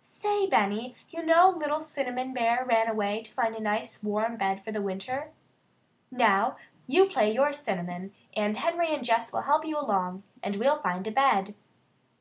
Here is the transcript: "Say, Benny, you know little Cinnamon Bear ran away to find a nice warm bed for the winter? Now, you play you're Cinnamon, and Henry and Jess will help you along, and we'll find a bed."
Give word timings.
"Say, 0.00 0.46
Benny, 0.48 0.94
you 1.08 1.24
know 1.26 1.50
little 1.50 1.80
Cinnamon 1.80 2.32
Bear 2.32 2.64
ran 2.64 2.86
away 2.86 3.20
to 3.24 3.32
find 3.32 3.56
a 3.56 3.60
nice 3.60 4.00
warm 4.00 4.36
bed 4.36 4.62
for 4.62 4.70
the 4.70 4.80
winter? 4.80 5.32
Now, 6.08 6.56
you 6.86 7.08
play 7.08 7.34
you're 7.34 7.52
Cinnamon, 7.52 8.14
and 8.36 8.56
Henry 8.58 8.94
and 8.94 9.02
Jess 9.04 9.32
will 9.32 9.42
help 9.42 9.64
you 9.64 9.76
along, 9.76 10.22
and 10.40 10.54
we'll 10.54 10.80
find 10.82 11.04
a 11.08 11.10
bed." 11.10 11.56